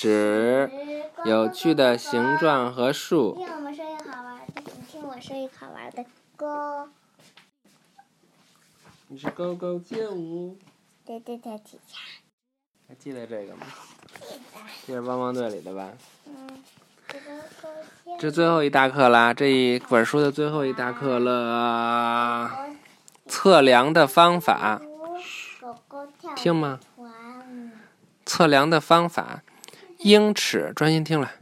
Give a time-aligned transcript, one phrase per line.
[0.00, 0.70] 史，
[1.24, 3.34] 有趣的形状和数。
[3.34, 6.04] 听我们说一个好玩的，你听我说一个好玩的
[6.36, 6.88] 歌。
[9.08, 10.56] 你是勾勾街舞，
[11.04, 11.50] 对对对。
[12.86, 13.66] 还记得这个吗？
[14.20, 14.60] 记得。
[14.86, 15.90] 这是汪汪队里的吧？
[16.26, 16.62] 嗯。
[18.20, 22.68] 这最后一大课啦，这一本书的最后一大课了。
[23.26, 24.80] 测量的方法，
[26.36, 26.78] 听吗？
[28.24, 29.42] 测量的方法，
[29.98, 31.32] 英尺，专心听了。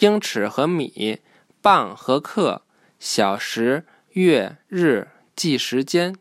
[0.00, 1.20] 英尺和米，
[1.62, 2.60] 磅和克，
[2.98, 6.14] 小时、月、日计时间。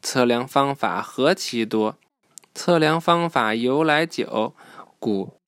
[0.00, 1.98] 测量方法何其多！
[2.54, 4.54] 测量方法由来久，
[5.00, 5.40] 古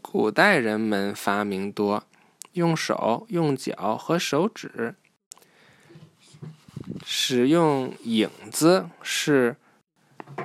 [0.00, 2.04] 古代人们发明多，
[2.52, 4.94] 用手、用脚和手指。
[7.04, 9.56] 使用影子是，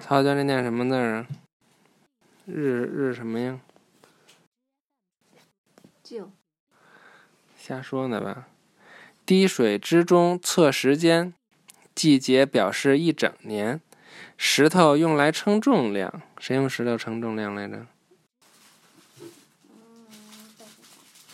[0.01, 1.27] 曹教练念什么字啊？
[2.45, 3.59] 日日什么呀？
[6.09, 6.31] 就
[7.55, 8.47] 瞎说呢吧？
[9.27, 11.35] 滴水之中测时间，
[11.93, 13.79] 季节表示一整年。
[14.35, 17.85] 石头用来称重量，谁用石头称重量来着？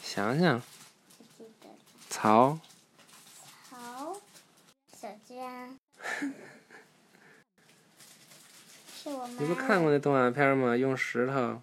[0.04, 1.76] 想想，不记得了。
[2.10, 2.60] 曹，
[4.92, 5.80] 小娟。
[8.94, 9.34] 是我妈。
[9.40, 10.76] 你不看过那动画片吗？
[10.76, 11.62] 用石头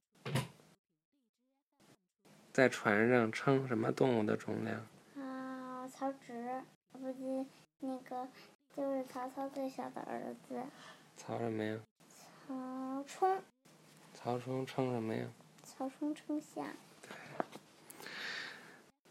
[2.53, 4.77] 在船上称什么动物的重量？
[5.17, 7.47] 啊，曹植，不是
[7.81, 8.28] 那个，
[8.77, 10.61] 就是曹操最小的儿子
[11.17, 11.78] 曹什么呀？
[12.47, 13.41] 曹冲，
[14.12, 15.27] 曹冲称什么呀？
[15.62, 16.67] 曹冲称象。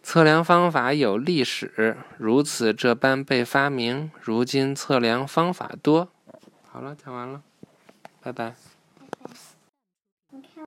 [0.03, 4.11] 测量方法有历史，如此这般被发明。
[4.19, 6.09] 如今测量方法多。
[6.67, 7.41] 好了，讲完了，
[8.21, 8.55] 拜拜。
[8.99, 9.31] 拜拜。